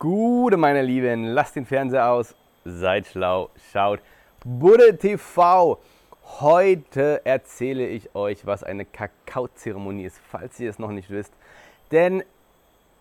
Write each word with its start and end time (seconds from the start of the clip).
Gute, 0.00 0.56
meine 0.56 0.80
Lieben, 0.80 1.24
lasst 1.24 1.56
den 1.56 1.66
Fernseher 1.66 2.08
aus, 2.08 2.34
seid 2.64 3.06
schlau, 3.06 3.50
schaut 3.70 4.00
Budde 4.42 4.96
TV. 4.96 5.78
Heute 6.40 7.20
erzähle 7.26 7.86
ich 7.86 8.14
euch, 8.14 8.46
was 8.46 8.64
eine 8.64 8.86
Kakaozeremonie 8.86 10.06
ist, 10.06 10.18
falls 10.18 10.58
ihr 10.58 10.70
es 10.70 10.78
noch 10.78 10.90
nicht 10.90 11.10
wisst. 11.10 11.34
Denn 11.92 12.22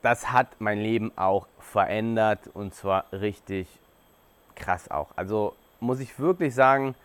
das 0.02 0.34
hat 0.34 0.60
mein 0.60 0.78
Leben 0.78 1.14
auch 1.16 1.48
verändert 1.60 2.50
und 2.54 2.76
zwar 2.76 3.06
richtig 3.14 3.70
krass 4.56 4.92
auch. 4.92 5.12
Also 5.16 5.56
muss 5.80 6.02
ich 6.02 6.20
wirklich 6.20 6.54
sagen, 6.54 6.96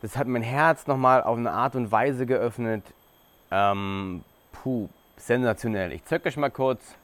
das 0.00 0.16
hat 0.16 0.28
mein 0.28 0.42
Herz 0.42 0.86
nochmal 0.86 1.24
auf 1.24 1.36
eine 1.36 1.50
Art 1.50 1.74
und 1.74 1.90
Weise 1.90 2.24
geöffnet. 2.24 2.84
Ähm, 3.50 4.22
puh, 4.52 4.88
sensationell. 5.16 5.90
Ich 5.92 6.04
zeig 6.04 6.24
euch 6.24 6.36
mal 6.36 6.50
kurz 6.52 6.94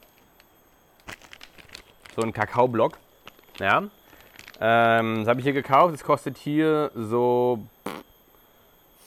so 2.14 2.22
einen 2.22 2.32
Kakaoblock. 2.32 2.98
Ja. 3.58 3.84
Ähm, 4.60 5.16
das 5.18 5.28
habe 5.28 5.40
ich 5.40 5.44
hier 5.44 5.52
gekauft. 5.52 5.94
Das 5.94 6.04
kostet 6.04 6.36
hier 6.38 6.90
so 6.94 7.58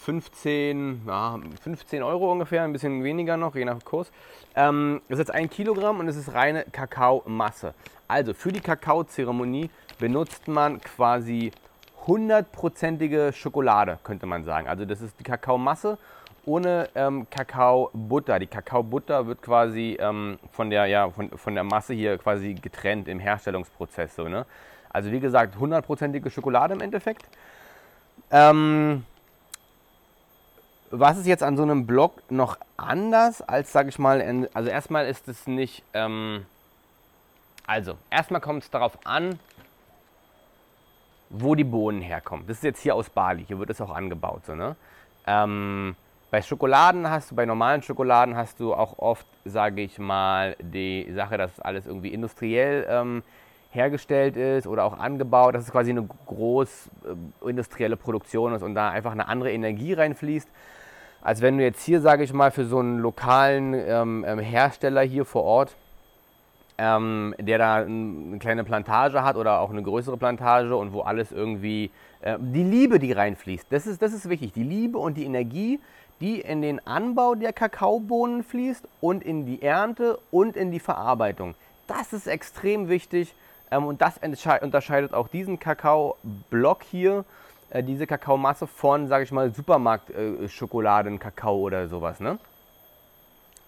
15, 0.02 1.02
ja, 1.06 1.38
15 1.64 2.02
Euro 2.04 2.32
ungefähr, 2.32 2.64
ein 2.64 2.72
bisschen 2.72 3.04
weniger 3.04 3.36
noch, 3.36 3.56
je 3.56 3.66
nach 3.66 3.84
Kurs. 3.84 4.12
Ähm, 4.56 5.02
das 5.10 5.20
ist 5.20 5.28
jetzt 5.28 5.36
ein 5.36 5.50
Kilogramm 5.50 6.00
und 6.00 6.08
es 6.08 6.16
ist 6.16 6.34
reine 6.34 6.66
Kakaomasse. 6.72 7.74
Also 8.08 8.34
für 8.34 8.52
die 8.52 8.62
Kakaozeremonie 8.62 9.70
benutzt 10.00 10.48
man 10.48 10.80
quasi 10.80 11.52
hundertprozentige 12.06 13.34
Schokolade, 13.34 14.00
könnte 14.04 14.26
man 14.26 14.46
sagen. 14.46 14.68
Also 14.68 14.86
das 14.86 15.02
ist 15.02 15.20
die 15.20 15.24
Kakaomasse 15.24 15.98
ohne 16.48 16.90
ähm, 16.96 17.30
Kakaobutter. 17.30 18.40
Die 18.40 18.48
Kakaobutter 18.48 19.28
wird 19.28 19.42
quasi 19.42 19.98
ähm, 20.00 20.40
von, 20.52 20.70
der, 20.70 20.86
ja, 20.88 21.10
von, 21.10 21.30
von 21.32 21.54
der 21.54 21.64
Masse 21.64 21.94
hier 21.94 22.18
quasi 22.18 22.54
getrennt 22.54 23.08
im 23.08 23.20
Herstellungsprozess. 23.20 24.16
So, 24.16 24.28
ne? 24.28 24.46
Also 24.90 25.12
wie 25.12 25.20
gesagt, 25.20 25.60
hundertprozentige 25.60 26.32
Schokolade 26.32 26.74
im 26.74 26.82
Endeffekt. 26.82 27.26
Ähm, 28.32 29.06
was 30.90 31.18
ist 31.18 31.28
jetzt 31.28 31.44
an 31.44 31.58
so 31.58 31.64
einem 31.64 31.86
Block 31.86 32.32
noch 32.32 32.58
anders 32.78 33.42
als, 33.42 33.74
sage 33.74 33.90
ich 33.90 34.00
mal, 34.00 34.48
also 34.54 34.70
erstmal 34.70 35.06
ist 35.08 35.28
es 35.28 35.48
nicht, 35.48 35.84
ähm, 35.94 36.46
also 37.66 37.98
erstmal 38.10 38.40
kommt 38.40 38.64
es 38.64 38.70
darauf 38.70 38.98
an, 39.06 39.38
wo 41.30 41.56
die 41.56 41.66
Bohnen 41.66 42.02
herkommen. 42.02 42.48
Das 42.48 42.58
ist 42.58 42.64
jetzt 42.64 42.82
hier 42.82 42.96
aus 42.96 43.10
Bali, 43.10 43.44
hier 43.46 43.60
wird 43.60 43.70
es 43.70 43.82
auch 43.82 43.94
angebaut. 43.94 44.46
So, 44.46 44.56
ne? 44.56 44.78
Ähm, 45.26 45.98
bei 46.30 46.42
Schokoladen 46.42 47.10
hast 47.10 47.32
du, 47.32 47.36
bei 47.36 47.46
normalen 47.46 47.82
Schokoladen 47.82 48.36
hast 48.36 48.60
du 48.60 48.74
auch 48.74 49.00
oft, 49.00 49.26
sage 49.46 49.82
ich 49.82 49.98
mal, 49.98 50.56
die 50.60 51.12
Sache, 51.14 51.38
dass 51.38 51.60
alles 51.60 51.86
irgendwie 51.86 52.14
industriell 52.14 52.86
ähm, 52.90 53.24
hergestellt 53.72 54.36
ist 54.36 54.68
oder 54.68 54.84
auch 54.84 54.98
angebaut, 54.98 55.56
dass 55.56 55.64
es 55.64 55.72
quasi 55.72 55.92
eine 55.92 56.08
groß 56.26 56.90
äh, 57.44 57.50
industrielle 57.50 57.96
Produktion 57.96 58.54
ist 58.54 58.64
und 58.64 58.76
da 58.76 58.90
einfach 58.90 59.12
eine 59.12 59.28
andere 59.28 59.52
Energie 59.52 59.94
reinfließt, 59.94 60.50
als 61.22 61.42
wenn 61.42 61.58
du 61.58 61.64
jetzt 61.64 61.84
hier, 61.84 62.02
sage 62.02 62.24
ich 62.24 62.34
mal, 62.34 62.52
für 62.52 62.66
so 62.66 62.80
einen 62.80 63.00
lokalen 63.00 63.74
ähm, 63.74 64.26
ähm 64.28 64.40
Hersteller 64.40 65.02
hier 65.02 65.26
vor 65.26 65.44
Ort 65.44 65.76
ähm, 66.78 67.34
der 67.40 67.58
da 67.58 67.76
eine 67.78 68.38
kleine 68.40 68.64
Plantage 68.64 69.24
hat 69.24 69.36
oder 69.36 69.60
auch 69.60 69.72
eine 69.72 69.82
größere 69.82 70.18
Plantage 70.18 70.76
und 70.76 70.94
wo 70.94 71.02
alles 71.02 71.32
irgendwie, 71.32 71.92
äh, 72.22 72.38
die 72.40 72.64
Liebe, 72.64 73.00
die 73.00 73.12
reinfließt, 73.12 73.68
das 73.72 73.88
ist, 73.88 74.02
das 74.02 74.14
ist 74.14 74.30
wichtig, 74.30 74.54
die 74.54 74.64
Liebe 74.64 74.98
und 74.98 75.18
die 75.18 75.26
Energie, 75.26 75.80
die 76.20 76.42
in 76.42 76.62
den 76.62 76.86
Anbau 76.86 77.36
der 77.36 77.54
Kakaobohnen 77.54 78.44
fließt 78.44 78.88
und 79.02 79.24
in 79.24 79.46
die 79.46 79.62
Ernte 79.62 80.20
und 80.32 80.56
in 80.56 80.72
die 80.72 80.80
Verarbeitung. 80.80 81.56
Das 81.88 82.14
ist 82.14 82.28
extrem 82.28 82.90
wichtig 82.90 83.34
ähm, 83.72 83.86
und 83.86 84.02
das 84.02 84.18
unterscheidet 84.18 85.14
auch 85.14 85.28
diesen 85.28 85.60
Kakaoblock 85.60 86.84
hier, 86.84 87.26
äh, 87.70 87.84
diese 87.84 88.08
Kakaomasse 88.08 88.68
von, 88.68 89.08
sage 89.08 89.24
ich 89.24 89.32
mal, 89.32 89.54
Supermarkt-Schokoladen, 89.54 91.20
äh, 91.22 91.46
oder 91.48 91.88
sowas. 91.88 92.20
Ne? 92.20 92.40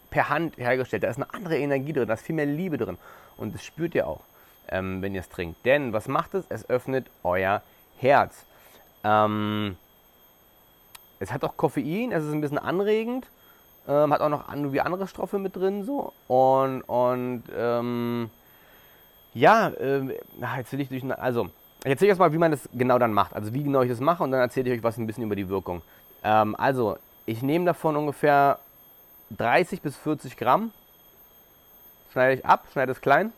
per 0.10 0.30
Hand 0.30 0.58
hergestellt. 0.58 1.04
Da 1.04 1.10
ist 1.10 1.18
eine 1.18 1.34
andere 1.34 1.58
Energie 1.58 1.94
drin, 1.94 2.08
da 2.08 2.14
ist 2.14 2.26
viel 2.26 2.36
mehr 2.36 2.46
Liebe 2.46 2.78
drin. 2.78 2.98
Und 3.38 3.54
das 3.54 3.64
spürt 3.64 3.96
ihr 3.96 4.08
auch, 4.08 4.22
ähm, 4.70 5.02
wenn 5.02 5.14
ihr 5.14 5.22
es 5.22 5.30
trinkt. 5.30 5.66
Denn 5.66 5.94
was 5.94 6.08
macht 6.08 6.34
es? 6.34 6.46
Es 6.50 6.70
öffnet 6.70 7.10
euer 7.24 7.62
Herz. 7.98 8.46
Ähm, 9.04 9.78
es 11.20 11.34
hat 11.34 11.44
auch 11.44 11.58
Koffein, 11.58 12.12
es 12.12 12.24
ist 12.24 12.32
ein 12.32 12.42
bisschen 12.42 12.58
anregend, 12.58 13.28
ähm, 13.88 14.14
hat 14.14 14.22
auch 14.22 14.30
noch 14.30 14.50
irgendwie 14.50 14.82
andere 14.82 15.08
Stoffe 15.08 15.38
mit 15.38 15.56
drin. 15.56 15.84
So. 15.84 16.14
Und, 16.28 16.82
und 16.84 17.44
ähm, 17.56 18.30
ja, 19.34 19.70
äh, 19.70 20.18
jetzt 20.58 20.72
will 20.72 20.82
ich 20.82 20.90
durch. 20.90 21.04
Also, 21.20 21.50
ich 21.84 21.92
erzähle 21.92 22.14
euch 22.14 22.20
mal, 22.20 22.34
wie 22.34 22.38
man 22.38 22.52
das 22.52 22.70
genau 22.74 22.98
dann 22.98 23.14
macht. 23.14 23.34
Also, 23.34 23.54
wie 23.54 23.64
genau 23.64 23.82
ich 23.82 23.90
das 23.90 24.00
mache 24.00 24.24
und 24.24 24.32
dann 24.32 24.42
erzähle 24.42 24.70
ich 24.70 24.80
euch 24.80 24.84
was 24.84 24.98
ein 24.98 25.08
bisschen 25.08 25.24
über 25.24 25.36
die 25.36 25.50
Wirkung. 25.50 25.82
Ähm, 26.24 26.56
also, 26.56 26.98
ich 27.26 27.42
nehme 27.42 27.66
davon 27.66 27.96
ungefähr 27.96 28.60
30 29.38 29.82
bis 29.82 29.96
40 29.98 30.38
Gramm. 30.38 30.72
Schneide 32.12 32.40
ich 32.40 32.46
ab, 32.46 32.66
schneide 32.72 32.92
es 32.92 33.02
klein. 33.02 33.32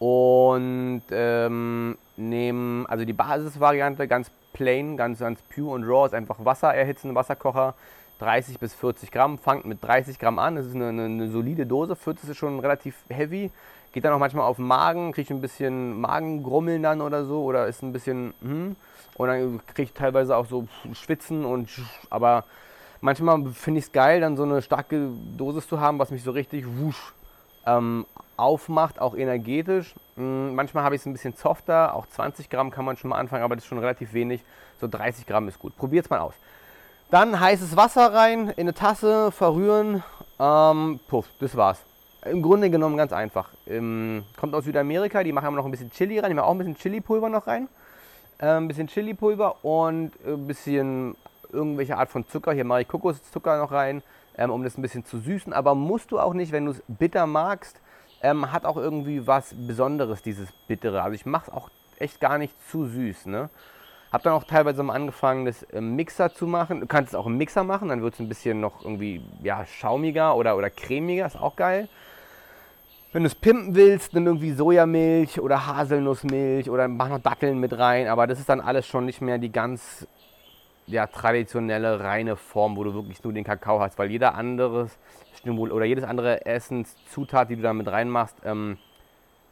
Und 0.00 1.02
ähm, 1.10 1.98
nehme, 2.16 2.88
also 2.88 3.04
die 3.04 3.12
Basisvariante 3.12 4.08
ganz 4.08 4.30
plain, 4.54 4.96
ganz, 4.96 5.18
ganz 5.18 5.42
pure 5.54 5.74
und 5.74 5.84
raw 5.84 6.06
ist 6.06 6.14
einfach 6.14 6.42
Wasser 6.42 6.74
erhitzen, 6.74 7.14
Wasserkocher. 7.14 7.74
30 8.18 8.58
bis 8.58 8.74
40 8.74 9.10
Gramm, 9.10 9.38
fangt 9.38 9.64
mit 9.64 9.82
30 9.82 10.18
Gramm 10.18 10.38
an, 10.38 10.56
das 10.56 10.66
ist 10.66 10.74
eine, 10.74 10.88
eine, 10.88 11.04
eine 11.04 11.30
solide 11.30 11.64
Dose, 11.64 11.96
40 11.96 12.28
ist 12.28 12.36
schon 12.36 12.60
relativ 12.60 12.94
heavy, 13.08 13.50
geht 13.92 14.04
dann 14.04 14.12
auch 14.12 14.18
manchmal 14.18 14.44
auf 14.44 14.56
den 14.56 14.66
Magen, 14.66 15.12
kriege 15.12 15.32
ein 15.32 15.40
bisschen 15.40 15.98
Magengrummeln 16.00 16.82
dann 16.82 17.00
oder 17.00 17.24
so 17.24 17.42
oder 17.42 17.66
ist 17.66 17.82
ein 17.82 17.94
bisschen, 17.94 18.34
hm, 18.42 18.76
und 19.14 19.28
dann 19.28 19.60
kriege 19.68 19.84
ich 19.84 19.92
teilweise 19.94 20.36
auch 20.36 20.44
so 20.44 20.68
Schwitzen 20.92 21.46
und, 21.46 21.70
aber 22.10 22.44
manchmal 23.00 23.42
finde 23.54 23.78
ich 23.78 23.86
es 23.86 23.92
geil, 23.92 24.20
dann 24.20 24.36
so 24.36 24.42
eine 24.42 24.60
starke 24.60 25.08
Dosis 25.38 25.66
zu 25.66 25.80
haben, 25.80 25.98
was 25.98 26.10
mich 26.10 26.22
so 26.22 26.30
richtig 26.30 26.66
wusch 26.66 27.14
ähm, 27.66 28.06
aufmacht, 28.36 29.00
auch 29.00 29.14
energetisch. 29.14 29.94
Hm, 30.16 30.54
manchmal 30.54 30.84
habe 30.84 30.94
ich 30.94 31.02
es 31.02 31.06
ein 31.06 31.12
bisschen 31.12 31.34
softer, 31.34 31.94
auch 31.94 32.06
20 32.06 32.48
Gramm 32.50 32.70
kann 32.70 32.84
man 32.84 32.96
schon 32.96 33.10
mal 33.10 33.18
anfangen, 33.18 33.44
aber 33.44 33.54
das 33.54 33.64
ist 33.64 33.68
schon 33.68 33.78
relativ 33.78 34.12
wenig. 34.12 34.42
So 34.80 34.88
30 34.88 35.26
Gramm 35.26 35.48
ist 35.48 35.58
gut. 35.58 35.76
Probiert 35.76 36.06
es 36.06 36.10
mal 36.10 36.20
aus. 36.20 36.34
Dann 37.10 37.38
heißes 37.38 37.76
Wasser 37.76 38.12
rein, 38.14 38.48
in 38.50 38.60
eine 38.60 38.74
Tasse, 38.74 39.30
verrühren. 39.32 40.02
Ähm, 40.38 41.00
puff, 41.08 41.26
das 41.40 41.56
war's. 41.56 41.82
Im 42.24 42.42
Grunde 42.42 42.70
genommen 42.70 42.96
ganz 42.96 43.12
einfach. 43.12 43.48
Ähm, 43.66 44.24
kommt 44.38 44.54
aus 44.54 44.64
Südamerika, 44.64 45.22
die 45.22 45.32
machen 45.32 45.46
aber 45.46 45.56
noch 45.56 45.64
ein 45.64 45.70
bisschen 45.70 45.90
Chili 45.90 46.18
rein. 46.18 46.30
Die 46.30 46.34
machen 46.34 46.46
auch 46.46 46.52
ein 46.52 46.58
bisschen 46.58 46.76
Chili-Pulver 46.76 47.28
noch 47.28 47.46
rein. 47.46 47.68
Äh, 48.38 48.46
ein 48.46 48.68
bisschen 48.68 48.86
Chili-Pulver 48.86 49.64
und 49.64 50.12
ein 50.26 50.46
bisschen 50.46 51.16
irgendwelche 51.52 51.96
Art 51.96 52.10
von 52.10 52.26
Zucker. 52.26 52.52
Hier 52.52 52.64
mache 52.64 52.82
ich 52.82 52.88
Kokoszucker 52.88 53.58
noch 53.58 53.72
rein, 53.72 54.02
ähm, 54.36 54.50
um 54.50 54.62
das 54.62 54.78
ein 54.78 54.82
bisschen 54.82 55.04
zu 55.04 55.18
süßen. 55.18 55.52
Aber 55.52 55.74
musst 55.74 56.12
du 56.12 56.18
auch 56.18 56.34
nicht, 56.34 56.52
wenn 56.52 56.64
du 56.64 56.72
es 56.72 56.82
bitter 56.88 57.26
magst. 57.26 57.80
Ähm, 58.22 58.52
hat 58.52 58.66
auch 58.66 58.76
irgendwie 58.76 59.26
was 59.26 59.54
Besonderes, 59.66 60.22
dieses 60.22 60.52
Bittere. 60.68 61.02
Also 61.02 61.14
ich 61.14 61.24
mache 61.24 61.50
es 61.50 61.52
auch 61.52 61.70
echt 61.98 62.20
gar 62.20 62.38
nicht 62.38 62.54
zu 62.70 62.86
süß. 62.86 63.26
Ne? 63.26 63.48
Hab 64.12 64.22
dann 64.24 64.32
auch 64.32 64.44
teilweise 64.44 64.82
mal 64.82 64.94
angefangen, 64.94 65.44
das 65.44 65.62
im 65.62 65.94
Mixer 65.94 66.34
zu 66.34 66.46
machen. 66.46 66.80
Du 66.80 66.86
kannst 66.86 67.12
es 67.12 67.14
auch 67.14 67.26
im 67.26 67.36
Mixer 67.36 67.62
machen, 67.62 67.88
dann 67.88 68.02
wird 68.02 68.14
es 68.14 68.20
ein 68.20 68.28
bisschen 68.28 68.60
noch 68.60 68.82
irgendwie 68.82 69.22
ja, 69.42 69.64
schaumiger 69.66 70.36
oder, 70.36 70.56
oder 70.56 70.68
cremiger, 70.68 71.26
ist 71.26 71.40
auch 71.40 71.56
geil. 71.56 71.88
Wenn 73.12 73.22
du 73.22 73.28
es 73.28 73.34
pimpen 73.34 73.74
willst, 73.74 74.14
nimm 74.14 74.26
irgendwie 74.26 74.52
Sojamilch 74.52 75.40
oder 75.40 75.66
Haselnussmilch 75.66 76.70
oder 76.70 76.88
mach 76.88 77.08
noch 77.08 77.18
Datteln 77.18 77.58
mit 77.58 77.76
rein, 77.76 78.06
aber 78.06 78.26
das 78.26 78.38
ist 78.38 78.48
dann 78.48 78.60
alles 78.60 78.86
schon 78.86 79.04
nicht 79.04 79.20
mehr 79.20 79.38
die 79.38 79.50
ganz 79.50 80.06
ja, 80.90 81.06
traditionelle, 81.06 82.00
reine 82.00 82.36
Form, 82.36 82.76
wo 82.76 82.84
du 82.84 82.94
wirklich 82.94 83.22
nur 83.22 83.32
den 83.32 83.44
Kakao 83.44 83.80
hast, 83.80 83.98
weil 83.98 84.10
jeder 84.10 84.34
anderes 84.34 84.98
oder 85.46 85.84
jedes 85.84 86.04
andere 86.04 86.44
Essenszutat, 86.44 87.50
die 87.50 87.56
du 87.56 87.62
da 87.62 87.72
mit 87.72 87.88
reinmachst, 87.88 88.36
ähm, 88.44 88.78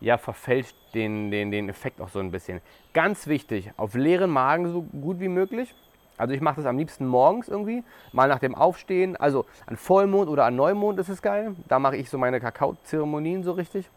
ja, 0.01 0.19
verfälscht 0.19 0.77
den, 0.95 1.31
den, 1.31 1.51
den 1.51 1.69
Effekt 1.69 2.01
auch 2.01 2.09
so 2.09 2.19
ein 2.19 2.31
bisschen. 2.31 2.61
Ganz 2.93 3.27
wichtig, 3.27 3.73
auf 3.77 3.95
leeren 3.95 4.31
Magen 4.31 4.71
so 4.71 4.83
gut 4.83 5.21
wie 5.21 5.29
möglich. 5.29 5.75
Also 6.17 6.35
ich 6.35 6.41
mache 6.41 6.57
das 6.57 6.67
am 6.67 6.77
liebsten 6.77 7.07
morgens 7.07 7.49
irgendwie, 7.49 7.85
mal 8.13 8.29
nach 8.29 8.41
dem 8.41 8.55
Aufstehen. 8.55 9.17
Also 9.17 9.47
an 9.67 9.77
Vollmond 9.77 10.29
oder 10.29 10.45
an 10.45 10.57
Neumond 10.57 10.99
ist 10.99 11.09
es 11.09 11.23
geil. 11.23 11.55
Da 11.69 11.79
mache 11.79 11.97
ich 11.97 12.11
so 12.11 12.19
meine 12.19 12.41
Kakaozeremonien 12.41 13.45
so 13.45 13.53
richtig 13.53 13.89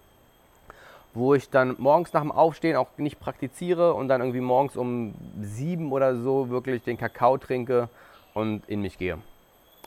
wo 1.13 1.34
ich 1.34 1.50
dann 1.50 1.75
morgens 1.78 2.13
nach 2.13 2.22
dem 2.22 2.31
Aufstehen 2.31 2.75
auch 2.75 2.88
nicht 2.98 3.19
praktiziere 3.19 3.94
und 3.94 4.08
dann 4.08 4.22
irgendwie 4.22 4.42
morgens 4.42 4.78
um 4.78 5.13
sieben 5.42 5.92
oder 5.92 6.16
so 6.16 6.50
wirklich 6.50 6.84
den 6.84 6.98
Kakao 6.98 7.38
trinke 7.38 7.90
und 8.34 8.68
in 8.68 8.81
mich 8.81 8.98
gehe. 8.98 9.18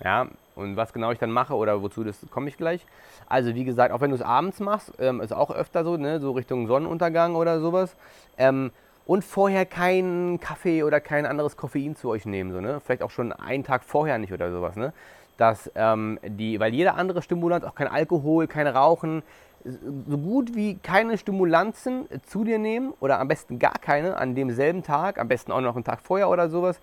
Ja, 0.02 0.26
und 0.56 0.76
was 0.76 0.92
genau 0.92 1.12
ich 1.12 1.18
dann 1.18 1.30
mache 1.30 1.54
oder 1.54 1.82
wozu, 1.82 2.04
das 2.04 2.18
komme 2.30 2.48
ich 2.48 2.56
gleich. 2.56 2.84
Also 3.28 3.54
wie 3.54 3.64
gesagt, 3.64 3.92
auch 3.92 4.00
wenn 4.00 4.10
du 4.10 4.16
es 4.16 4.22
abends 4.22 4.60
machst, 4.60 4.92
ähm, 4.98 5.20
ist 5.20 5.32
auch 5.32 5.50
öfter 5.50 5.84
so, 5.84 5.96
ne, 5.96 6.20
so 6.20 6.32
Richtung 6.32 6.66
Sonnenuntergang 6.66 7.36
oder 7.36 7.60
sowas. 7.60 7.96
Ähm, 8.36 8.70
und 9.06 9.22
vorher 9.22 9.66
keinen 9.66 10.40
Kaffee 10.40 10.82
oder 10.82 11.00
kein 11.00 11.26
anderes 11.26 11.56
Koffein 11.56 11.94
zu 11.94 12.08
euch 12.08 12.24
nehmen, 12.24 12.52
so, 12.52 12.60
ne? 12.60 12.80
Vielleicht 12.80 13.02
auch 13.02 13.10
schon 13.10 13.32
einen 13.32 13.62
Tag 13.62 13.84
vorher 13.84 14.18
nicht 14.18 14.32
oder 14.32 14.50
sowas, 14.50 14.76
ne? 14.76 14.92
Dass 15.36 15.70
ähm, 15.74 16.18
die, 16.24 16.58
weil 16.58 16.72
jeder 16.72 16.94
andere 16.96 17.20
Stimulant, 17.20 17.64
auch 17.64 17.74
kein 17.74 17.88
Alkohol, 17.88 18.46
kein 18.46 18.66
Rauchen, 18.66 19.22
so 19.64 20.18
gut 20.18 20.54
wie 20.54 20.76
keine 20.76 21.16
Stimulanzen 21.16 22.06
zu 22.26 22.44
dir 22.44 22.58
nehmen 22.58 22.92
oder 23.00 23.18
am 23.18 23.28
besten 23.28 23.58
gar 23.58 23.78
keine 23.78 24.16
an 24.16 24.34
demselben 24.34 24.82
Tag, 24.82 25.18
am 25.18 25.28
besten 25.28 25.52
auch 25.52 25.60
noch 25.60 25.74
einen 25.74 25.84
Tag 25.84 26.00
vorher 26.02 26.28
oder 26.28 26.50
sowas, 26.50 26.80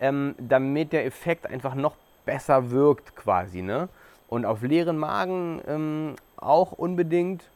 ähm, 0.00 0.34
damit 0.38 0.92
der 0.92 1.04
Effekt 1.04 1.46
einfach 1.46 1.74
noch 1.74 1.96
besser 2.24 2.70
wirkt 2.70 3.14
quasi. 3.16 3.60
Ne? 3.60 3.88
Und 4.28 4.46
auf 4.46 4.62
leeren 4.62 4.96
Magen 4.96 5.60
ähm, 5.66 6.16
auch 6.36 6.72
unbedingt. 6.72 7.50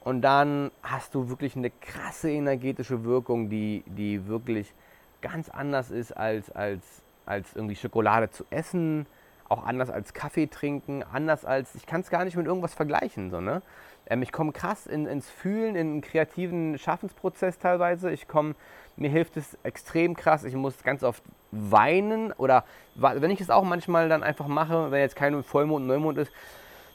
Und 0.00 0.22
dann 0.22 0.70
hast 0.82 1.14
du 1.14 1.28
wirklich 1.28 1.54
eine 1.54 1.70
krasse 1.70 2.30
energetische 2.30 3.04
Wirkung, 3.04 3.50
die, 3.50 3.84
die 3.86 4.26
wirklich 4.26 4.72
ganz 5.20 5.48
anders 5.48 5.90
ist 5.90 6.16
als, 6.16 6.50
als, 6.50 6.82
als 7.26 7.54
irgendwie 7.54 7.76
Schokolade 7.76 8.30
zu 8.30 8.44
essen, 8.50 9.06
auch 9.48 9.64
anders 9.64 9.90
als 9.90 10.14
Kaffee 10.14 10.46
trinken, 10.46 11.04
anders 11.12 11.44
als, 11.44 11.74
ich 11.74 11.86
kann 11.86 12.00
es 12.00 12.10
gar 12.10 12.24
nicht 12.24 12.36
mit 12.36 12.46
irgendwas 12.46 12.74
vergleichen. 12.74 13.30
So, 13.30 13.40
ne? 13.40 13.62
Ähm, 14.06 14.22
ich 14.22 14.32
komme 14.32 14.52
krass 14.52 14.86
in, 14.86 15.06
ins 15.06 15.28
Fühlen, 15.28 15.76
in 15.76 15.88
einen 15.88 16.00
kreativen 16.00 16.78
Schaffensprozess 16.78 17.58
teilweise. 17.58 18.10
Ich 18.10 18.28
komme, 18.28 18.54
mir 18.96 19.10
hilft 19.10 19.36
es 19.36 19.56
extrem 19.62 20.16
krass. 20.16 20.44
Ich 20.44 20.54
muss 20.54 20.82
ganz 20.82 21.02
oft 21.02 21.22
weinen 21.50 22.32
oder 22.32 22.64
wenn 22.94 23.30
ich 23.30 23.40
es 23.40 23.50
auch 23.50 23.64
manchmal 23.64 24.08
dann 24.08 24.22
einfach 24.22 24.46
mache, 24.46 24.90
wenn 24.90 25.00
jetzt 25.00 25.16
kein 25.16 25.42
Vollmond, 25.42 25.86
Neumond 25.86 26.18
ist, 26.18 26.32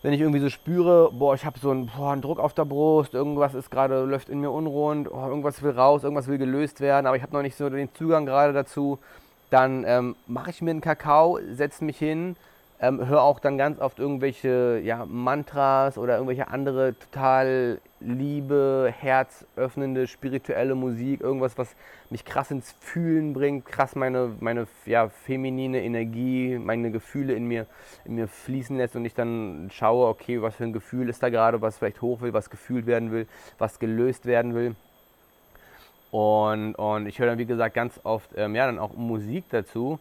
wenn 0.03 0.13
ich 0.13 0.21
irgendwie 0.21 0.39
so 0.39 0.49
spüre, 0.49 1.11
boah, 1.11 1.33
ich 1.33 1.45
habe 1.45 1.59
so 1.59 1.71
einen, 1.71 1.87
boah, 1.87 2.11
einen, 2.11 2.21
Druck 2.21 2.39
auf 2.39 2.53
der 2.53 2.65
Brust, 2.65 3.13
irgendwas 3.13 3.53
ist 3.53 3.71
gerade, 3.71 4.03
läuft 4.03 4.29
in 4.29 4.39
mir 4.39 4.51
unrund, 4.51 5.11
oh, 5.11 5.27
irgendwas 5.27 5.61
will 5.63 5.71
raus, 5.71 6.03
irgendwas 6.03 6.27
will 6.27 6.37
gelöst 6.37 6.81
werden, 6.81 7.07
aber 7.07 7.17
ich 7.17 7.23
habe 7.23 7.33
noch 7.33 7.41
nicht 7.41 7.55
so 7.55 7.69
den 7.69 7.93
Zugang 7.93 8.25
gerade 8.25 8.53
dazu, 8.53 8.99
dann 9.49 9.83
ähm, 9.85 10.15
mache 10.27 10.49
ich 10.49 10.61
mir 10.61 10.71
einen 10.71 10.81
Kakao, 10.81 11.39
setze 11.51 11.83
mich 11.83 11.97
hin, 11.97 12.35
ähm, 12.79 13.07
höre 13.07 13.21
auch 13.21 13.39
dann 13.39 13.57
ganz 13.57 13.79
oft 13.79 13.97
irgendwelche 13.97 14.79
ja, 14.83 15.05
Mantras 15.05 15.97
oder 15.97 16.15
irgendwelche 16.15 16.49
andere 16.49 16.93
total 16.99 17.79
liebe, 17.99 18.93
herzöffnende, 18.95 20.05
spirituelle 20.05 20.75
Musik, 20.75 21.21
irgendwas, 21.21 21.57
was 21.57 21.75
mich 22.11 22.23
krass 22.23 22.51
ins 22.51 22.75
Fühlen 22.79 23.33
bringt, 23.33 23.65
krass 23.65 23.95
meine, 23.95 24.35
meine 24.39 24.67
ja, 24.85 25.09
feminine 25.09 25.83
Energie, 25.83 26.59
meine 26.59 26.91
Gefühle 26.91 27.33
in 27.33 27.47
mir, 27.47 27.65
in 28.05 28.15
mir 28.15 28.27
fließen 28.27 28.77
lässt 28.77 28.95
und 28.95 29.05
ich 29.05 29.15
dann 29.15 29.69
schaue, 29.71 30.07
okay, 30.07 30.41
was 30.41 30.55
für 30.55 30.65
ein 30.65 30.73
Gefühl 30.73 31.09
ist 31.09 31.23
da 31.23 31.29
gerade, 31.29 31.61
was 31.61 31.79
vielleicht 31.79 32.01
hoch 32.03 32.21
will, 32.21 32.33
was 32.33 32.51
gefühlt 32.51 32.85
werden 32.85 33.11
will, 33.11 33.27
was 33.57 33.79
gelöst 33.79 34.27
werden 34.27 34.53
will. 34.53 34.75
Und, 36.11 36.75
und 36.75 37.07
ich 37.07 37.19
höre 37.19 37.27
dann, 37.27 37.37
wie 37.37 37.45
gesagt, 37.45 37.75
ganz 37.75 37.99
oft 38.03 38.29
ähm, 38.35 38.55
ja, 38.55 38.65
dann 38.65 38.79
auch 38.79 38.93
Musik 38.95 39.45
dazu 39.49 39.99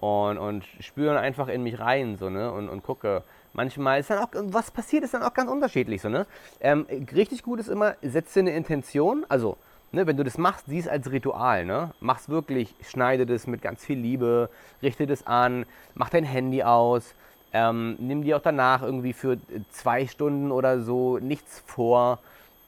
und, 0.00 0.38
und 0.38 0.64
spüre 0.80 1.18
einfach 1.18 1.48
in 1.48 1.62
mich 1.62 1.78
rein 1.78 2.16
so, 2.18 2.30
ne? 2.30 2.50
und, 2.52 2.68
und 2.68 2.82
gucke. 2.82 3.22
Manchmal 3.52 4.00
ist 4.00 4.10
dann 4.10 4.18
auch, 4.18 4.28
was 4.32 4.72
passiert, 4.72 5.04
ist 5.04 5.14
dann 5.14 5.22
auch 5.22 5.32
ganz 5.32 5.48
unterschiedlich. 5.48 6.02
So, 6.02 6.08
ne? 6.08 6.26
Ähm, 6.60 6.86
richtig 7.14 7.44
gut 7.44 7.60
ist 7.60 7.68
immer, 7.68 7.94
setze 8.02 8.40
eine 8.40 8.50
Intention, 8.50 9.24
also 9.28 9.56
ne, 9.92 10.06
wenn 10.06 10.16
du 10.16 10.24
das 10.24 10.36
machst, 10.38 10.66
sieh 10.66 10.80
es 10.80 10.88
als 10.88 11.10
Ritual. 11.10 11.64
Ne? 11.64 11.92
Mach's 12.00 12.28
wirklich, 12.28 12.74
schneide 12.82 13.26
das 13.26 13.46
mit 13.46 13.62
ganz 13.62 13.84
viel 13.84 13.98
Liebe, 13.98 14.50
richte 14.82 15.06
das 15.06 15.26
an, 15.26 15.66
mach 15.94 16.10
dein 16.10 16.24
Handy 16.24 16.62
aus, 16.62 17.14
ähm, 17.52 17.96
nimm 18.00 18.22
dir 18.22 18.36
auch 18.36 18.42
danach 18.42 18.82
irgendwie 18.82 19.12
für 19.12 19.38
zwei 19.70 20.06
Stunden 20.06 20.50
oder 20.50 20.80
so 20.80 21.18
nichts 21.18 21.62
vor. 21.66 22.18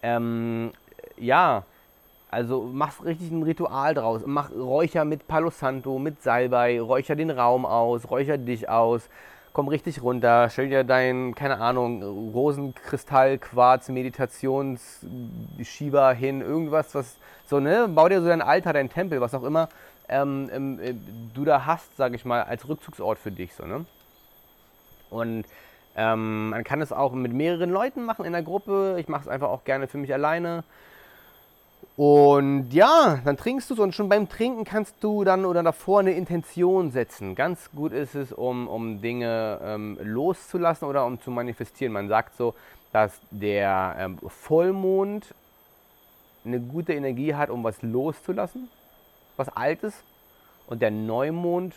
Ähm, 0.02 0.70
ja, 1.18 1.64
also 2.36 2.68
mach 2.70 3.02
richtig 3.02 3.30
ein 3.30 3.42
Ritual 3.42 3.94
draus. 3.94 4.20
Mach 4.26 4.50
Räucher 4.52 5.06
mit 5.06 5.26
Palo 5.26 5.48
Santo, 5.48 5.98
mit 5.98 6.22
Salbei, 6.22 6.78
räucher 6.78 7.16
den 7.16 7.30
Raum 7.30 7.64
aus, 7.64 8.10
räucher 8.10 8.36
dich 8.36 8.68
aus. 8.68 9.08
Komm 9.54 9.68
richtig 9.68 10.02
runter, 10.02 10.50
stell 10.50 10.68
dir 10.68 10.84
dein, 10.84 11.34
keine 11.34 11.58
Ahnung, 11.58 12.02
Rosenkristall, 12.34 13.38
Quarz, 13.38 13.88
Meditations, 13.88 15.06
Shiva 15.62 16.12
hin, 16.12 16.42
irgendwas, 16.42 16.94
was 16.94 17.16
so, 17.46 17.58
ne? 17.58 17.88
Bau 17.88 18.06
dir 18.06 18.20
so 18.20 18.28
dein 18.28 18.42
Altar, 18.42 18.74
dein 18.74 18.90
Tempel, 18.90 19.22
was 19.22 19.32
auch 19.32 19.42
immer 19.42 19.70
ähm, 20.10 20.50
ähm, 20.52 20.78
äh, 20.78 20.94
du 21.32 21.46
da 21.46 21.64
hast, 21.64 21.96
sag 21.96 22.12
ich 22.12 22.26
mal, 22.26 22.42
als 22.42 22.68
Rückzugsort 22.68 23.18
für 23.18 23.30
dich, 23.30 23.54
so, 23.54 23.64
ne? 23.64 23.86
Und 25.08 25.46
ähm, 25.96 26.50
man 26.50 26.64
kann 26.64 26.82
es 26.82 26.92
auch 26.92 27.12
mit 27.12 27.32
mehreren 27.32 27.70
Leuten 27.70 28.04
machen 28.04 28.26
in 28.26 28.32
der 28.32 28.42
Gruppe. 28.42 28.96
Ich 28.98 29.08
mache 29.08 29.22
es 29.22 29.28
einfach 29.28 29.48
auch 29.48 29.64
gerne 29.64 29.88
für 29.88 29.96
mich 29.96 30.12
alleine. 30.12 30.64
Und 31.96 32.72
ja, 32.72 33.20
dann 33.24 33.38
trinkst 33.38 33.70
du 33.70 33.74
es 33.74 33.80
und 33.80 33.94
schon 33.94 34.10
beim 34.10 34.28
Trinken 34.28 34.64
kannst 34.64 34.96
du 35.00 35.24
dann 35.24 35.46
oder 35.46 35.62
davor 35.62 36.00
eine 36.00 36.12
Intention 36.12 36.90
setzen. 36.90 37.34
Ganz 37.34 37.70
gut 37.70 37.92
ist 37.92 38.14
es, 38.14 38.32
um, 38.32 38.68
um 38.68 39.00
Dinge 39.00 39.58
ähm, 39.62 39.98
loszulassen 40.02 40.86
oder 40.86 41.06
um 41.06 41.18
zu 41.20 41.30
manifestieren. 41.30 41.94
Man 41.94 42.08
sagt 42.08 42.36
so, 42.36 42.54
dass 42.92 43.18
der 43.30 43.96
ähm, 43.98 44.18
Vollmond 44.26 45.34
eine 46.44 46.60
gute 46.60 46.92
Energie 46.92 47.34
hat, 47.34 47.48
um 47.48 47.64
was 47.64 47.80
loszulassen, 47.80 48.68
was 49.38 49.48
Altes. 49.48 49.94
Und 50.66 50.82
der 50.82 50.90
Neumond, 50.90 51.74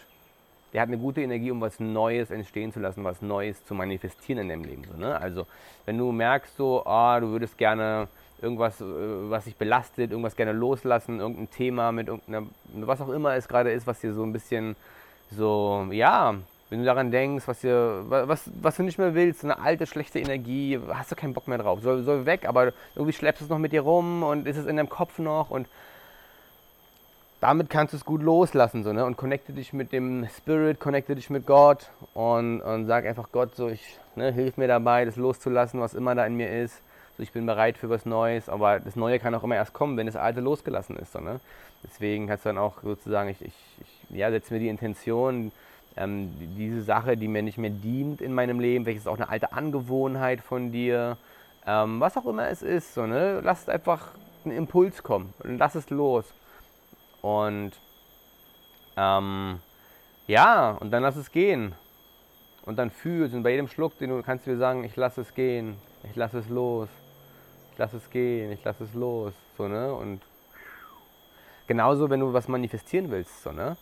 der 0.73 0.81
hat 0.81 0.89
eine 0.89 0.97
gute 0.97 1.21
Energie, 1.21 1.51
um 1.51 1.61
was 1.61 1.79
Neues 1.79 2.29
entstehen 2.29 2.73
zu 2.73 2.81
lassen, 2.81 3.05
was 3.05 3.21
Neues 3.21 3.63
zu 3.65 3.73
manifestieren 3.73 4.41
in 4.41 4.49
deinem 4.49 4.65
Leben. 4.65 4.83
So, 4.83 4.97
ne? 4.97 5.17
Also, 5.19 5.45
wenn 5.85 5.97
du 5.97 6.11
merkst, 6.11 6.57
so, 6.57 6.83
oh, 6.85 7.17
du 7.21 7.27
würdest 7.29 7.57
gerne 7.57 8.09
irgendwas, 8.41 8.81
äh, 8.81 8.85
was 9.29 9.45
dich 9.45 9.55
belastet, 9.55 10.11
irgendwas 10.11 10.35
gerne 10.35 10.53
loslassen, 10.53 11.19
irgendein 11.19 11.49
Thema 11.49 11.91
mit 11.91 12.07
irgendeiner, 12.07 12.47
was 12.73 13.01
auch 13.01 13.09
immer 13.09 13.35
es 13.35 13.47
gerade 13.47 13.71
ist, 13.71 13.87
was 13.87 13.99
dir 13.99 14.13
so 14.13 14.23
ein 14.23 14.33
bisschen 14.33 14.75
so, 15.31 15.87
ja, 15.91 16.35
wenn 16.69 16.79
du 16.79 16.85
daran 16.85 17.11
denkst, 17.11 17.47
was, 17.47 17.61
dir, 17.61 18.03
was, 18.07 18.49
was 18.61 18.75
du 18.77 18.83
nicht 18.83 18.97
mehr 18.97 19.15
willst, 19.15 19.43
eine 19.43 19.59
alte, 19.59 19.87
schlechte 19.87 20.19
Energie, 20.19 20.79
hast 20.89 21.11
du 21.11 21.15
keinen 21.15 21.33
Bock 21.33 21.47
mehr 21.47 21.57
drauf, 21.57 21.81
soll, 21.81 22.03
soll 22.03 22.25
weg, 22.25 22.47
aber 22.47 22.73
irgendwie 22.95 23.13
schleppst 23.13 23.41
du 23.41 23.45
es 23.45 23.49
noch 23.49 23.57
mit 23.57 23.71
dir 23.71 23.81
rum 23.81 24.23
und 24.23 24.47
ist 24.47 24.57
es 24.57 24.65
in 24.65 24.77
deinem 24.77 24.89
Kopf 24.89 25.19
noch 25.19 25.49
und 25.49 25.67
damit 27.41 27.69
kannst 27.69 27.93
du 27.93 27.97
es 27.97 28.03
gut 28.03 28.21
loslassen 28.21 28.83
so, 28.83 28.91
ne? 28.91 29.05
und 29.05 29.15
connecte 29.15 29.53
dich 29.53 29.71
mit 29.71 29.93
dem 29.93 30.27
Spirit, 30.37 30.79
connecte 30.79 31.15
dich 31.15 31.29
mit 31.29 31.45
Gott 31.45 31.89
und, 32.13 32.61
und 32.61 32.85
sag 32.85 33.05
einfach 33.05 33.31
Gott 33.31 33.55
so, 33.55 33.69
ich, 33.69 33.97
ne, 34.15 34.31
hilf 34.31 34.57
mir 34.57 34.67
dabei, 34.67 35.05
das 35.05 35.15
loszulassen, 35.15 35.79
was 35.79 35.93
immer 35.93 36.15
da 36.15 36.25
in 36.25 36.35
mir 36.35 36.63
ist 36.63 36.81
so, 37.19 37.23
ich 37.23 37.31
bin 37.31 37.45
bereit 37.45 37.77
für 37.77 37.89
was 37.89 38.05
Neues, 38.05 38.49
aber 38.49 38.79
das 38.79 38.95
Neue 38.95 39.19
kann 39.19 39.35
auch 39.35 39.43
immer 39.43 39.55
erst 39.55 39.73
kommen, 39.73 39.97
wenn 39.97 40.05
das 40.05 40.15
Alte 40.15 40.39
losgelassen 40.39 40.95
ist. 40.95 41.11
So, 41.11 41.19
ne? 41.19 41.39
Deswegen 41.83 42.27
kannst 42.27 42.45
du 42.45 42.49
dann 42.49 42.57
auch 42.57 42.81
sozusagen, 42.81 43.29
ich, 43.29 43.41
ich, 43.41 43.53
ich 43.81 44.17
ja, 44.17 44.31
setze 44.31 44.53
mir 44.53 44.59
die 44.59 44.69
Intention, 44.69 45.51
ähm, 45.97 46.31
diese 46.57 46.81
Sache, 46.81 47.17
die 47.17 47.27
mir 47.27 47.41
nicht 47.41 47.57
mehr 47.57 47.69
dient 47.69 48.21
in 48.21 48.33
meinem 48.33 48.59
Leben, 48.59 48.85
welches 48.85 49.07
auch 49.07 49.15
eine 49.15 49.29
alte 49.29 49.53
Angewohnheit 49.53 50.41
von 50.41 50.71
dir, 50.71 51.17
ähm, 51.67 51.99
was 51.99 52.15
auch 52.17 52.25
immer 52.25 52.49
es 52.49 52.61
ist, 52.61 52.93
so, 52.93 53.05
ne? 53.05 53.41
lass 53.43 53.63
es 53.63 53.69
einfach 53.69 54.11
einen 54.45 54.55
Impuls 54.55 55.03
kommen 55.03 55.33
und 55.39 55.57
lass 55.57 55.75
es 55.75 55.89
los. 55.89 56.33
Und 57.21 57.71
ähm, 58.95 59.59
ja, 60.27 60.71
und 60.71 60.91
dann 60.91 61.03
lass 61.03 61.17
es 61.17 61.31
gehen. 61.31 61.73
Und 62.65 62.77
dann 62.77 62.91
fühlst 62.91 63.33
und 63.33 63.43
bei 63.43 63.51
jedem 63.51 63.67
Schluck, 63.67 63.97
den 63.97 64.11
du 64.11 64.21
kannst 64.21 64.45
du 64.45 64.51
dir 64.51 64.57
sagen, 64.57 64.83
ich 64.83 64.95
lasse 64.95 65.21
es 65.21 65.33
gehen, 65.33 65.75
ich 66.03 66.15
lasse 66.15 66.39
es 66.39 66.49
los 66.49 66.87
lass 67.79 67.93
es 67.93 68.09
gehen, 68.11 68.51
ich 68.51 68.63
lass 68.63 68.79
es 68.79 68.93
los. 68.93 69.33
So, 69.57 69.67
ne? 69.67 69.91
Und 69.93 70.21
genauso, 71.67 72.09
wenn 72.09 72.19
du 72.19 72.31
was 72.31 72.47
manifestieren 72.47 73.09
willst, 73.09 73.41
so, 73.41 73.51
ne? 73.51 73.77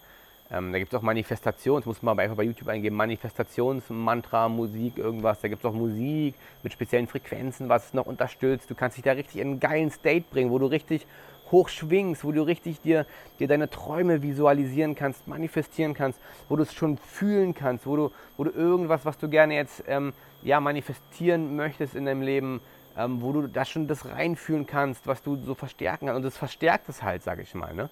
Ähm, 0.50 0.72
da 0.72 0.80
gibt 0.80 0.94
es 0.94 0.98
auch 0.98 1.04
Manifestations, 1.04 1.86
muss 1.86 2.02
man 2.02 2.18
einfach 2.18 2.38
bei 2.38 2.44
YouTube 2.44 2.70
eingeben, 2.70 2.96
Manifestationsmantra, 2.96 4.48
Musik, 4.48 4.98
irgendwas. 4.98 5.42
Da 5.42 5.50
gibt 5.50 5.62
es 5.62 5.70
auch 5.70 5.74
Musik 5.74 6.36
mit 6.64 6.72
speziellen 6.72 7.08
Frequenzen, 7.08 7.68
was 7.68 7.88
es 7.88 7.94
noch 7.94 8.06
unterstützt. 8.06 8.70
Du 8.70 8.76
kannst 8.76 8.96
dich 8.96 9.04
da 9.04 9.12
richtig 9.12 9.42
in 9.42 9.48
einen 9.48 9.60
geilen 9.60 9.92
State 9.92 10.26
bringen, 10.32 10.50
wo 10.50 10.58
du 10.58 10.68
richtig 10.68 11.06
hoch 11.52 11.68
schwingst, 11.68 12.24
wo 12.24 12.32
du 12.32 12.44
richtig 12.44 12.80
dir, 12.80 13.06
dir 13.40 13.48
deine 13.50 13.70
Träume 13.70 14.22
visualisieren 14.22 14.96
kannst, 14.96 15.28
manifestieren 15.28 15.94
kannst, 15.94 16.20
wo 16.48 16.56
du 16.56 16.64
es 16.64 16.74
schon 16.74 16.98
fühlen 16.98 17.54
kannst, 17.54 17.86
wo 17.86 17.96
du, 17.98 18.12
wo 18.38 18.46
du 18.46 18.52
irgendwas, 18.52 19.06
was 19.06 19.18
du 19.18 19.28
gerne 19.28 19.56
jetzt 19.56 19.84
ähm, 19.88 20.14
ja, 20.44 20.62
manifestieren 20.62 21.58
möchtest 21.58 21.96
in 21.96 22.06
deinem 22.06 22.22
Leben, 22.22 22.62
ähm, 22.98 23.22
wo 23.22 23.32
du 23.32 23.48
da 23.48 23.64
schon 23.64 23.88
das 23.88 24.06
reinfühlen 24.06 24.66
kannst, 24.66 25.06
was 25.06 25.22
du 25.22 25.38
so 25.38 25.54
verstärken 25.54 26.08
kannst. 26.08 26.18
Und 26.18 26.24
das 26.24 26.38
verstärkt 26.38 26.90
es 26.90 27.04
halt, 27.04 27.24
sag 27.24 27.40
ich 27.40 27.54
mal. 27.54 27.74
Ne? 27.74 27.90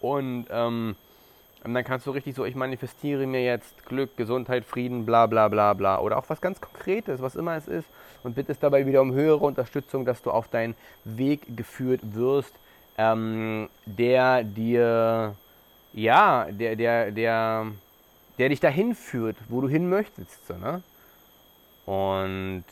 Und 0.00 0.46
ähm, 0.50 0.96
dann 1.62 1.84
kannst 1.84 2.06
du 2.06 2.10
richtig 2.10 2.34
so, 2.34 2.46
ich 2.46 2.54
manifestiere 2.54 3.26
mir 3.26 3.44
jetzt 3.44 3.84
Glück, 3.84 4.16
Gesundheit, 4.16 4.64
Frieden, 4.64 5.04
bla 5.04 5.26
bla 5.26 5.48
bla 5.48 5.74
bla. 5.74 6.00
Oder 6.00 6.16
auch 6.16 6.24
was 6.28 6.40
ganz 6.40 6.60
Konkretes, 6.60 7.20
was 7.20 7.36
immer 7.36 7.56
es 7.56 7.68
ist. 7.68 7.86
Und 8.22 8.34
bittest 8.34 8.62
dabei 8.62 8.86
wieder 8.86 9.02
um 9.02 9.12
höhere 9.12 9.44
Unterstützung, 9.44 10.04
dass 10.06 10.22
du 10.22 10.30
auf 10.30 10.48
deinen 10.48 10.74
Weg 11.04 11.56
geführt 11.56 12.00
wirst, 12.02 12.54
ähm, 12.96 13.68
der 13.84 14.44
dir, 14.44 15.34
ja, 15.92 16.46
der, 16.50 16.76
der, 16.76 17.10
der, 17.10 17.66
der 18.38 18.48
dich 18.48 18.60
dahin 18.60 18.94
führt, 18.94 19.36
wo 19.48 19.60
du 19.60 19.68
hin 19.68 19.90
möchtest. 19.90 20.46
So, 20.46 20.54
ne? 20.54 20.82
Und 21.84 22.64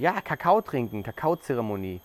ja, 0.00 0.20
Kakao 0.20 0.60
trinken, 0.62 1.02
Kakaozeremonie. 1.02 2.00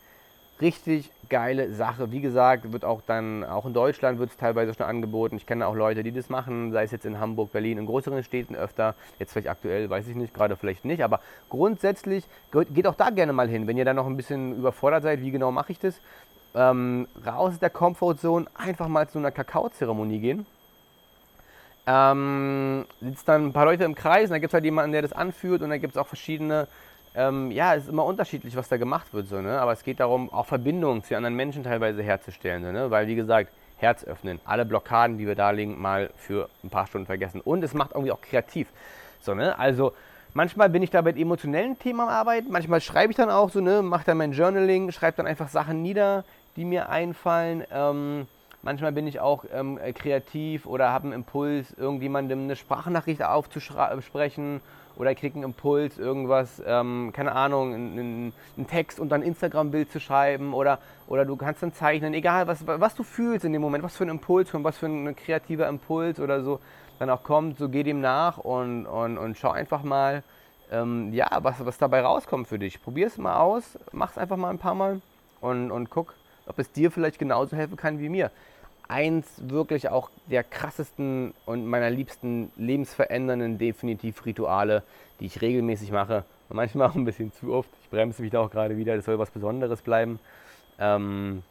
Richtig 0.62 1.12
geile 1.28 1.74
Sache. 1.74 2.12
Wie 2.12 2.22
gesagt, 2.22 2.72
wird 2.72 2.86
auch 2.86 3.02
dann, 3.06 3.44
auch 3.44 3.66
in 3.66 3.74
Deutschland 3.74 4.20
wird 4.20 4.30
es 4.30 4.38
teilweise 4.38 4.74
schon 4.74 4.86
angeboten. 4.86 5.36
Ich 5.36 5.46
kenne 5.46 5.68
auch 5.68 5.76
Leute, 5.76 6.04
die 6.04 6.14
das 6.14 6.30
machen, 6.30 6.72
sei 6.72 6.84
es 6.84 6.92
jetzt 6.92 7.06
in 7.06 7.20
Hamburg, 7.20 7.52
Berlin, 7.52 7.78
in 7.78 7.86
größeren 7.86 8.24
Städten 8.24 8.56
öfter. 8.56 8.96
Jetzt 9.20 9.34
vielleicht 9.34 9.50
aktuell, 9.50 9.90
weiß 9.90 10.08
ich 10.08 10.16
nicht, 10.16 10.34
gerade 10.34 10.56
vielleicht 10.56 10.86
nicht. 10.86 11.04
Aber 11.04 11.20
grundsätzlich 11.50 12.26
geht 12.74 12.88
auch 12.88 12.96
da 12.96 13.10
gerne 13.10 13.34
mal 13.34 13.50
hin, 13.50 13.68
wenn 13.68 13.78
ihr 13.78 13.86
da 13.86 13.94
noch 13.94 14.06
ein 14.06 14.16
bisschen 14.16 14.58
überfordert 14.58 15.04
seid, 15.04 15.22
wie 15.22 15.32
genau 15.32 15.52
mache 15.52 15.72
ich 15.72 15.80
das. 15.80 16.00
Ähm, 16.54 17.08
raus 17.26 17.54
aus 17.54 17.60
der 17.60 17.70
Comfortzone, 17.70 18.46
einfach 18.54 18.88
mal 18.88 19.10
zu 19.10 19.20
einer 19.20 19.32
Kakaozeremonie 19.32 20.20
gehen. 20.20 20.46
Ähm, 21.88 22.86
sitzen 23.02 23.26
dann 23.26 23.46
ein 23.48 23.54
paar 23.54 23.66
Leute 23.66 23.84
im 23.84 23.94
Kreis 23.94 24.26
und 24.26 24.32
da 24.32 24.40
gibt 24.40 24.52
es 24.52 24.54
halt 24.54 24.64
jemanden, 24.64 24.94
der 24.94 25.02
das 25.02 25.14
anführt 25.14 25.62
und 25.62 25.70
da 25.70 25.78
gibt 25.78 25.96
es 25.96 25.98
auch 25.98 26.08
verschiedene 26.08 26.68
ähm, 27.16 27.52
ja, 27.52 27.76
es 27.76 27.84
ist 27.84 27.90
immer 27.90 28.06
unterschiedlich, 28.06 28.56
was 28.56 28.68
da 28.70 28.78
gemacht 28.78 29.14
wird, 29.14 29.28
so, 29.28 29.42
ne? 29.42 29.60
aber 29.60 29.72
es 29.72 29.84
geht 29.84 30.00
darum, 30.00 30.32
auch 30.32 30.46
Verbindungen 30.46 31.04
zu 31.04 31.16
anderen 31.16 31.36
Menschen 31.36 31.64
teilweise 31.64 32.04
herzustellen, 32.04 32.64
so, 32.64 32.72
ne? 32.72 32.92
weil 32.92 33.08
wie 33.08 33.16
gesagt, 33.16 33.52
Herz 33.78 34.04
öffnen, 34.04 34.40
alle 34.46 34.66
Blockaden, 34.66 35.18
die 35.18 35.28
wir 35.28 35.36
da 35.36 35.52
liegen, 35.52 35.82
mal 35.82 36.10
für 36.16 36.50
ein 36.64 36.70
paar 36.70 36.88
Stunden 36.88 37.06
vergessen. 37.06 37.42
Und 37.42 37.64
es 37.64 37.74
macht 37.74 37.92
irgendwie 37.92 38.12
auch 38.12 38.22
kreativ. 38.22 38.68
So, 39.20 39.34
ne? 39.34 39.58
Also 39.60 39.94
manchmal 40.34 40.70
bin 40.70 40.82
ich 40.82 40.92
da 40.92 41.02
mit 41.02 41.18
emotionellen 41.18 41.78
Themen 41.78 42.00
am 42.00 42.10
Arbeiten, 42.10 42.52
manchmal 42.52 42.80
schreibe 42.80 43.12
ich 43.12 43.18
dann 43.18 43.30
auch 43.30 43.50
so, 43.50 43.60
ne, 43.60 43.82
mache 43.82 44.06
dann 44.06 44.18
mein 44.18 44.32
Journaling, 44.32 44.92
schreibe 44.92 45.18
dann 45.18 45.28
einfach 45.28 45.50
Sachen 45.50 45.82
nieder, 45.82 46.24
die 46.56 46.66
mir 46.66 46.90
einfallen. 46.90 47.64
Ähm, 47.72 48.28
manchmal 48.66 48.92
bin 48.92 49.08
ich 49.08 49.22
auch 49.22 49.46
ähm, 49.54 49.80
kreativ 49.94 50.66
oder 50.66 50.90
habe 50.90 51.06
einen 51.06 51.14
Impuls, 51.14 51.72
irgendjemandem 51.78 52.44
eine 52.44 52.56
Sprachnachricht 52.58 53.24
aufzusprechen 53.24 54.60
oder 54.98 55.14
kriege 55.14 55.36
einen 55.36 55.44
Impuls, 55.44 55.98
irgendwas, 55.98 56.62
ähm, 56.66 57.12
keine 57.14 57.34
Ahnung, 57.34 57.74
einen, 57.74 58.34
einen 58.58 58.68
Text 58.68 59.00
und 59.00 59.10
dann 59.10 59.22
ein 59.22 59.28
Instagram-Bild 59.28 59.92
zu 59.92 60.00
schreiben 60.00 60.54
oder, 60.54 60.80
oder 61.08 61.26
du 61.26 61.36
kannst 61.36 61.64
dann 61.64 61.74
zeichnen, 61.74 62.14
egal 62.14 62.48
was, 62.48 62.66
was 62.66 62.96
du 62.96 63.04
fühlst 63.04 63.46
in 63.46 63.54
dem 63.54 63.62
Moment, 63.62 63.84
was 63.84 63.96
für 63.96 64.04
ein 64.04 64.10
Impuls 64.10 64.54
und 64.54 64.64
was 64.64 64.78
für 64.78 64.88
ein 64.88 65.16
kreativer 65.16 65.68
Impuls 65.68 66.20
oder 66.20 66.44
so 66.44 66.60
dann 66.98 67.10
auch 67.10 67.24
kommt, 67.24 67.58
so 67.58 67.70
geh 67.70 67.84
dem 67.84 68.02
nach 68.02 68.38
und, 68.38 68.88
und, 68.88 69.18
und 69.18 69.38
schau 69.38 69.52
einfach 69.52 69.84
mal, 69.84 70.24
ähm, 70.72 71.14
ja, 71.14 71.28
was, 71.42 71.64
was 71.64 71.78
dabei 71.78 72.02
rauskommt 72.02 72.48
für 72.48 72.58
dich. 72.58 72.82
Probier 72.82 73.08
es 73.08 73.18
mal 73.18 73.38
aus, 73.38 73.78
mach 73.92 74.12
es 74.12 74.18
einfach 74.18 74.38
mal 74.38 74.50
ein 74.50 74.58
paar 74.58 74.76
Mal 74.76 75.02
und, 75.42 75.72
und 75.72 75.90
guck, 75.90 76.16
ob 76.48 76.58
es 76.58 76.72
dir 76.72 76.90
vielleicht 76.90 77.20
genauso 77.20 77.56
helfen 77.56 77.76
kann 77.76 78.00
wie 78.00 78.10
mir 78.10 78.32
eins 78.88 79.26
wirklich 79.38 79.90
auch 79.90 80.10
der 80.28 80.44
krassesten 80.44 81.34
und 81.46 81.66
meiner 81.66 81.90
liebsten 81.90 82.52
lebensverändernden 82.58 83.58
definitiv 83.58 84.26
Rituale, 84.26 84.84
die 85.20 85.26
ich 85.26 85.42
regelmäßig 85.42 85.92
mache. 85.92 86.24
Und 86.50 86.58
manchmal 86.58 86.90
auch 86.90 86.96
ein 86.96 87.06
bisschen 87.06 87.32
zu 87.34 87.54
oft. 87.54 87.70
Ich 87.84 87.90
bremse 87.90 88.22
mich 88.22 88.32
da 88.32 88.42
auch 88.42 88.52
gerade 88.52 88.78
wieder. 88.78 88.96
Das 88.96 89.06
soll 89.06 89.20
was 89.20 89.32
Besonderes 89.32 89.82
bleiben. 89.82 90.20
Ähm, 90.80 91.44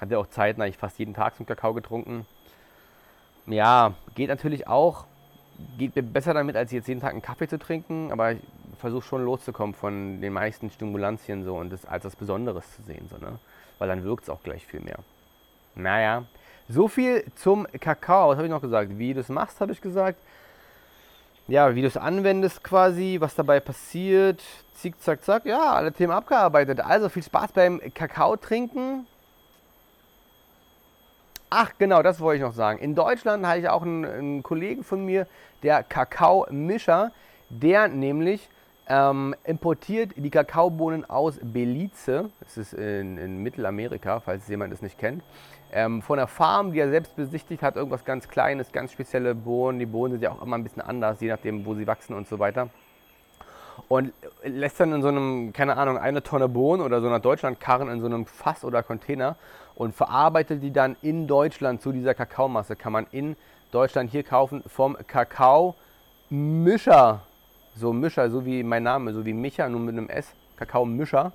hatte 0.00 0.18
auch 0.18 0.28
zeitnah 0.28 0.66
ich 0.66 0.76
fast 0.76 0.98
jeden 0.98 1.14
Tag 1.14 1.36
zum 1.36 1.46
Kakao 1.46 1.74
getrunken. 1.74 2.26
Ja, 3.46 3.94
geht 4.14 4.28
natürlich 4.28 4.68
auch. 4.68 5.06
Geht 5.76 5.96
mir 5.96 6.02
besser 6.02 6.34
damit, 6.34 6.54
als 6.56 6.70
jetzt 6.70 6.86
jeden 6.86 7.00
Tag 7.00 7.12
einen 7.12 7.22
Kaffee 7.22 7.48
zu 7.48 7.58
trinken. 7.58 8.12
Aber 8.12 8.32
ich 8.32 8.40
versuche 8.78 9.04
schon 9.04 9.24
loszukommen 9.24 9.74
von 9.74 10.20
den 10.20 10.32
meisten 10.32 10.70
Stimulantien 10.70 11.44
so 11.44 11.56
und 11.56 11.70
das 11.70 11.84
als 11.84 12.04
was 12.04 12.14
Besonderes 12.14 12.64
zu 12.76 12.82
sehen. 12.82 13.08
So, 13.10 13.18
ne? 13.18 13.38
Weil 13.78 13.88
dann 13.88 14.04
wirkt 14.04 14.24
es 14.24 14.30
auch 14.30 14.42
gleich 14.42 14.64
viel 14.64 14.80
mehr. 14.80 14.98
Naja, 15.78 16.24
so 16.68 16.88
viel 16.88 17.24
zum 17.36 17.66
Kakao. 17.80 18.30
Was 18.30 18.36
habe 18.36 18.46
ich 18.46 18.52
noch 18.52 18.60
gesagt? 18.60 18.98
Wie 18.98 19.14
du 19.14 19.20
es 19.20 19.28
machst, 19.28 19.60
habe 19.60 19.70
ich 19.70 19.80
gesagt. 19.80 20.18
Ja, 21.46 21.74
wie 21.74 21.82
du 21.82 21.86
es 21.86 21.96
anwendest 21.96 22.64
quasi, 22.64 23.16
was 23.20 23.36
dabei 23.36 23.60
passiert. 23.60 24.42
Zick, 24.74 25.00
zack, 25.00 25.22
zack. 25.22 25.46
Ja, 25.46 25.72
alle 25.72 25.92
Themen 25.92 26.12
abgearbeitet. 26.12 26.80
Also 26.80 27.08
viel 27.08 27.22
Spaß 27.22 27.52
beim 27.52 27.80
Kakao 27.94 28.36
trinken. 28.36 29.06
Ach, 31.48 31.72
genau, 31.78 32.02
das 32.02 32.20
wollte 32.20 32.38
ich 32.38 32.42
noch 32.42 32.54
sagen. 32.54 32.80
In 32.80 32.94
Deutschland 32.94 33.46
habe 33.46 33.60
ich 33.60 33.68
auch 33.68 33.82
einen, 33.82 34.04
einen 34.04 34.42
Kollegen 34.42 34.82
von 34.82 35.04
mir, 35.04 35.26
der 35.62 35.82
Kakaomischer, 35.84 37.12
der 37.48 37.88
nämlich 37.88 38.50
ähm, 38.88 39.34
importiert 39.44 40.12
die 40.16 40.28
Kakaobohnen 40.28 41.08
aus 41.08 41.38
Belize. 41.40 42.30
Das 42.40 42.58
ist 42.58 42.74
in, 42.74 43.16
in 43.16 43.42
Mittelamerika, 43.42 44.20
falls 44.20 44.48
jemand 44.48 44.74
es 44.74 44.82
nicht 44.82 44.98
kennt 44.98 45.22
ähm, 45.72 46.02
von 46.02 46.18
der 46.18 46.26
Farm, 46.26 46.72
die 46.72 46.80
er 46.80 46.88
selbst 46.90 47.14
besichtigt 47.16 47.62
hat, 47.62 47.76
irgendwas 47.76 48.04
ganz 48.04 48.28
Kleines, 48.28 48.72
ganz 48.72 48.92
spezielle 48.92 49.34
Bohnen. 49.34 49.78
Die 49.78 49.86
Bohnen 49.86 50.12
sind 50.12 50.22
ja 50.22 50.30
auch 50.30 50.42
immer 50.42 50.56
ein 50.56 50.64
bisschen 50.64 50.82
anders, 50.82 51.20
je 51.20 51.28
nachdem, 51.28 51.64
wo 51.66 51.74
sie 51.74 51.86
wachsen 51.86 52.14
und 52.14 52.26
so 52.28 52.38
weiter. 52.38 52.68
Und 53.86 54.12
lässt 54.42 54.80
dann 54.80 54.92
in 54.92 55.02
so 55.02 55.08
einem, 55.08 55.52
keine 55.52 55.76
Ahnung, 55.76 55.98
eine 55.98 56.22
Tonne 56.22 56.48
Bohnen 56.48 56.82
oder 56.82 57.00
so 57.00 57.06
einer 57.06 57.20
Deutschlandkarren 57.20 57.88
in 57.88 58.00
so 58.00 58.06
einem 58.06 58.26
Fass 58.26 58.64
oder 58.64 58.82
Container 58.82 59.36
und 59.76 59.94
verarbeitet 59.94 60.62
die 60.62 60.72
dann 60.72 60.96
in 61.02 61.26
Deutschland 61.28 61.80
zu 61.80 61.92
dieser 61.92 62.14
Kakaomasse. 62.14 62.74
Kann 62.74 62.92
man 62.92 63.06
in 63.12 63.36
Deutschland 63.70 64.10
hier 64.10 64.24
kaufen 64.24 64.64
vom 64.66 64.96
Kakao-Mischer. 65.06 65.76
So 67.76 67.92
Mischer, 67.92 68.30
so 68.30 68.44
wie 68.44 68.64
mein 68.64 68.82
Name, 68.82 69.12
so 69.12 69.24
wie 69.24 69.32
Micha, 69.32 69.68
nur 69.68 69.80
mit 69.80 69.96
einem 69.96 70.08
S. 70.08 70.34
Kakao-Mischer. 70.56 71.32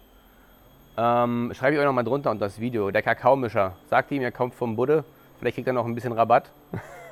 Ähm, 0.96 1.52
schreibe 1.54 1.74
ich 1.74 1.80
euch 1.80 1.86
nochmal 1.86 2.04
drunter 2.04 2.30
unter 2.30 2.46
das 2.46 2.60
Video. 2.60 2.92
Der 2.92 3.02
Kakaomischer. 3.02 3.74
Sagt 3.90 4.12
ihm, 4.12 4.22
er 4.22 4.32
kommt 4.32 4.54
vom 4.54 4.76
Budde. 4.76 5.04
Vielleicht 5.40 5.56
kriegt 5.56 5.68
er 5.68 5.74
noch 5.74 5.86
ein 5.86 5.96
bisschen 5.96 6.14
Rabatt. 6.14 6.52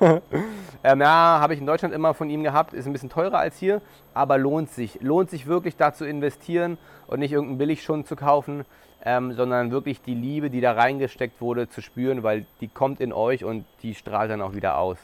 ähm, 0.00 1.00
ja, 1.00 1.38
habe 1.40 1.54
ich 1.54 1.60
in 1.60 1.66
Deutschland 1.66 1.92
immer 1.92 2.14
von 2.14 2.30
ihm 2.30 2.44
gehabt. 2.44 2.74
Ist 2.74 2.86
ein 2.86 2.92
bisschen 2.92 3.10
teurer 3.10 3.38
als 3.38 3.58
hier, 3.58 3.82
aber 4.14 4.38
lohnt 4.38 4.70
sich. 4.70 5.00
Lohnt 5.00 5.30
sich 5.30 5.46
wirklich 5.46 5.76
da 5.76 5.92
zu 5.92 6.06
investieren 6.06 6.78
und 7.08 7.18
nicht 7.18 7.32
irgendeinen 7.32 7.58
Billigschund 7.58 8.06
zu 8.06 8.14
kaufen, 8.14 8.64
ähm, 9.04 9.32
sondern 9.34 9.72
wirklich 9.72 10.00
die 10.00 10.14
Liebe, 10.14 10.48
die 10.48 10.60
da 10.60 10.72
reingesteckt 10.72 11.40
wurde, 11.40 11.68
zu 11.68 11.82
spüren, 11.82 12.22
weil 12.22 12.46
die 12.60 12.68
kommt 12.68 13.00
in 13.00 13.12
euch 13.12 13.44
und 13.44 13.64
die 13.82 13.94
strahlt 13.94 14.30
dann 14.30 14.42
auch 14.42 14.54
wieder 14.54 14.78
aus. 14.78 14.98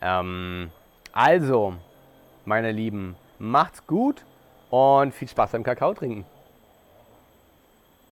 Ähm, 0.00 0.70
also, 1.12 1.74
meine 2.46 2.72
Lieben, 2.72 3.16
macht's 3.38 3.86
gut 3.86 4.24
und 4.70 5.14
viel 5.14 5.28
Spaß 5.28 5.52
beim 5.52 5.62
Kakao 5.62 5.92
trinken. 5.92 6.24